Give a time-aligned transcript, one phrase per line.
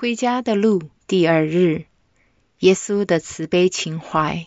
[0.00, 1.84] 归家的路第二日，
[2.60, 4.46] 耶稣的慈悲情怀。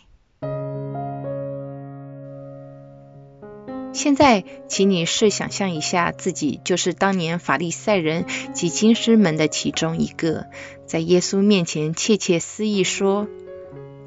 [3.93, 10.47] 现在，请你试想象一下，自己就是当年法利赛人及经师们的其中一个，
[10.87, 13.27] 在耶稣面前窃窃私语说：“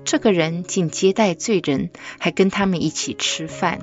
[0.04, 3.78] 这个人竟接待罪人，还跟他们一起吃饭。”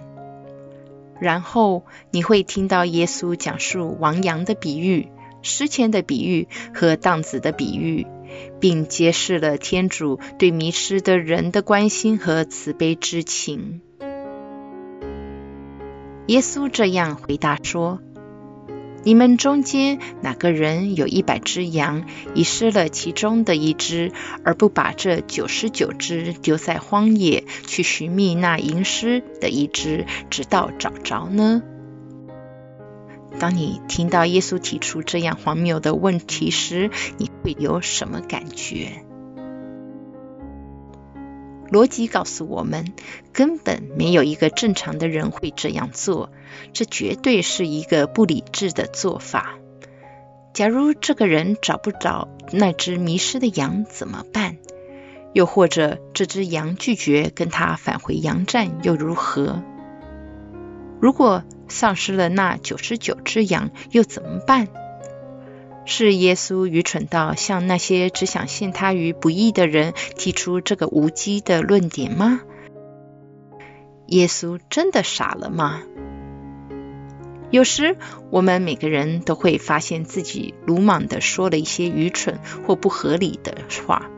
[1.17, 5.07] 然后你会听到耶稣讲述王羊的比喻、
[5.43, 8.07] 失钱的比喻和荡子的比喻，
[8.59, 13.81] 并揭示了天主对迷失的人的关心和慈悲之情。
[16.27, 17.99] 耶稣这样回答说
[19.03, 24.13] ：“你们中间哪个人有一百只羊，遗失了其中的一只，
[24.45, 31.61] 而不把这九十九只丢在荒野，去寻觅那遗失的一只，直到找着呢？”
[33.39, 39.03] 当你听到耶稣提出这样荒谬的问题时，你会有什么感觉？
[41.71, 42.93] 逻辑告诉我们，
[43.31, 46.31] 根本没有一个正常的人会这样做，
[46.71, 49.55] 这绝对是一个不理智的做法。
[50.53, 54.57] 假如这个人找不着那只迷失的羊怎么办？
[55.33, 59.63] 又或者这只羊拒绝跟他返回羊站又如何？
[61.01, 64.67] 如果丧失了那九十九只羊又怎么办？
[65.85, 72.39] 是耶稣愚蠢到向那些只想陷他于不义的人提出这个无稽的论点吗？
[74.07, 75.81] 耶稣真的傻了吗？
[77.51, 77.97] 有时
[78.31, 84.09] 我们每个人都会发现自己鲁莽的说了一些愚蠢或不合理的话，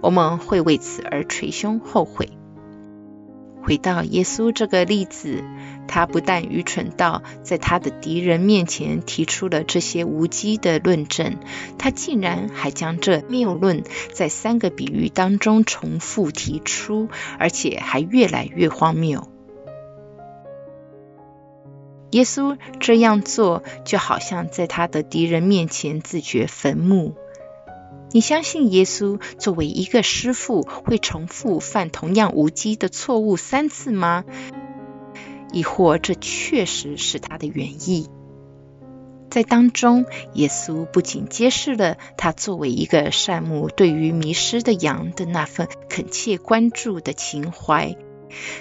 [0.00, 2.28] 我们会为此而捶胸后悔。
[3.64, 5.42] 回到耶稣这个例子。
[5.86, 11.36] 他不但愚蠢到在他的敌人面前提出了这些无稽的论证，
[11.78, 19.28] 他竟然还将这谬论在三个比喻当中重复提出，而且还越来越荒谬。
[22.12, 27.14] 耶稣这样做，就好像在他的敌人面前自掘坟墓。
[28.14, 34.24] 你相信耶稣作为一个师傅，会重复犯同样无稽的错误三次吗？
[35.52, 38.06] 亦或这确实是他的原意，
[39.30, 47.96] 在当中，耶稣不仅揭示了他作为一个善牧对于迷失的羊的那份恳切关注的情怀，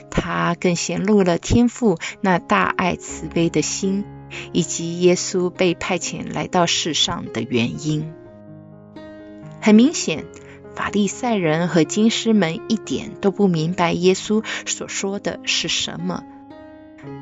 [0.10, 4.04] 他更显露了天父那大爱慈悲的心，
[4.52, 8.12] 以及耶稣被派遣来到世上的原因。
[9.64, 10.26] 很明显，
[10.76, 16.22] 法利赛人和经师们一点都不明白耶稣所说的是什么。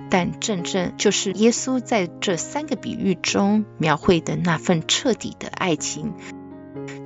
[0.09, 6.13] 但正正就是耶稣在这三个比喻中描绘的那份彻底的爱情，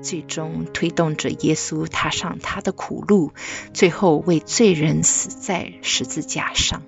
[0.02, 3.34] 最终推动着耶稣踏上他的苦路，
[3.74, 6.82] 最后为罪人死在十字架上。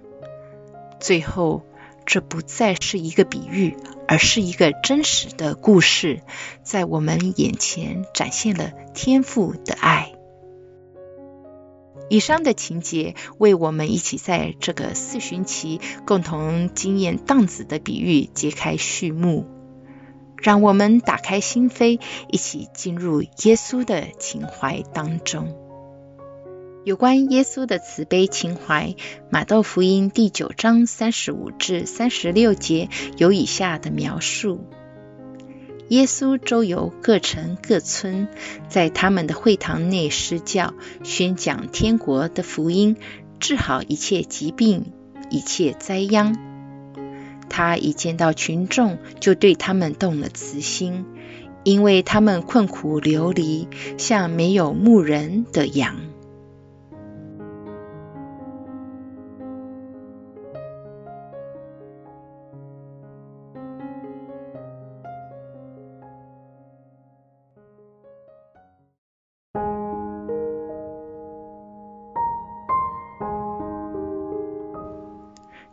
[1.01, 1.63] 最后，
[2.07, 3.75] 这不再是一个比喻，
[4.07, 6.22] 而是一个真实的故事，
[6.63, 10.13] 在我们眼前展现了天父的爱。
[12.09, 19.45] 以上的情节为我们一起在这个四旬期共同经验荡子的比喻揭开序幕，
[20.38, 25.66] 让我们打开心扉，一起进入耶稣的情怀当中。
[26.87, 28.95] 有关耶稣的慈悲情怀，
[29.29, 32.87] 马窦福音第九章三十五至三十六节
[33.17, 34.69] 有以下的描述。
[35.89, 38.29] 耶稣周游各城各村，
[38.69, 42.95] 在他们的会堂内施教，宣讲天国的福音，
[43.41, 44.93] 治好一切疾病、
[45.29, 46.37] 一切灾殃。
[47.49, 51.03] 他一见到群众，就对他们动了慈心，
[51.65, 55.97] 因为他们困苦流离，像没有牧人的羊。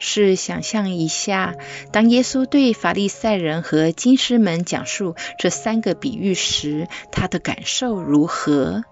[0.04, 1.54] 是想象一下，
[1.90, 8.84] 当耶稣对法利赛人和金师们讲述这三个比喻时，他的感受如何？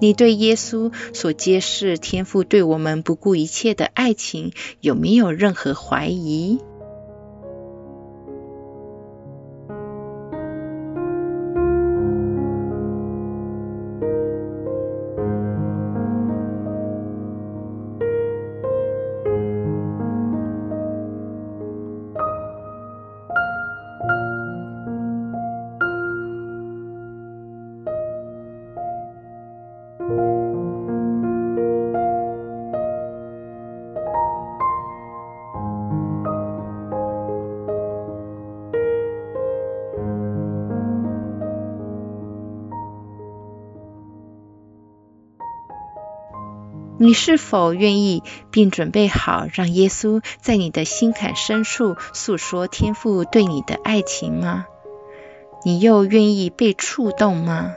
[0.00, 6.58] 你对耶稣所揭示天父对我们不顾一切的爱情，有没有任何怀疑？
[47.02, 54.66] 你是否愿意并准备好，让耶稣在你的心坎深处诉说天父对你的爱情吗？
[55.64, 57.74] 你又愿意被触动吗？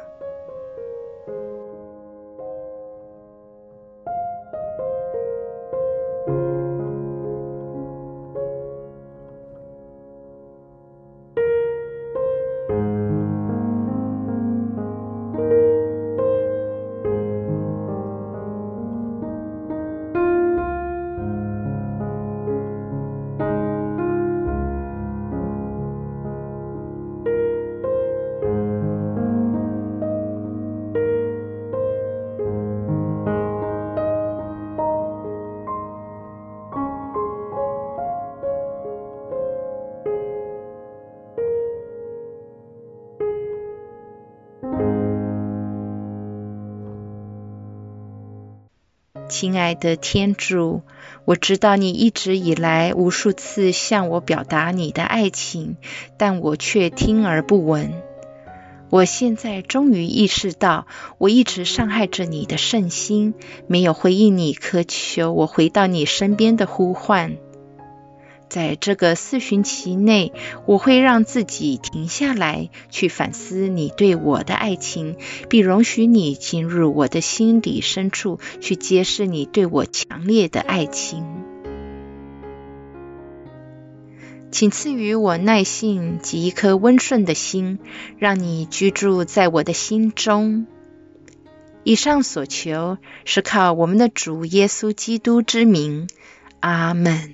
[49.34, 50.84] 亲爱的天主，
[51.26, 55.76] 我知道你一直以来无数次向我表达你的爱情，
[56.18, 57.94] 但我却听而不闻。
[58.92, 60.86] 我现在终于意识到，
[61.18, 63.34] 我一直伤害着你的圣心，
[63.66, 67.38] 没有回应你渴求我回到你身边的呼唤。
[68.54, 70.32] 在这个四旬期内，
[70.68, 75.16] 我会让自己停下来，去反思你对我的爱情，
[75.50, 81.26] 并容许你进入我的心底深处，去揭示你对我强烈的爱情。
[84.52, 87.80] 请赐予我耐性及一颗温顺的心，
[88.20, 90.68] 让你居住在我的心中。
[91.84, 96.08] 以上所求是靠我们的主耶稣基督之名，
[96.60, 97.34] 阿门。